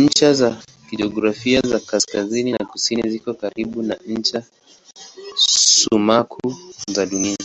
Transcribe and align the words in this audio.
Ncha 0.00 0.34
za 0.34 0.62
kijiografia 0.90 1.60
za 1.66 1.78
kaskazini 1.80 2.52
na 2.52 2.64
kusini 2.66 3.10
ziko 3.10 3.34
karibu 3.34 3.82
na 3.82 3.96
ncha 4.06 4.42
sumaku 5.36 6.54
za 6.88 7.06
Dunia. 7.06 7.36